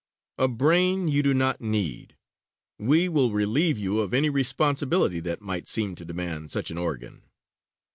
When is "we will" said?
2.79-3.31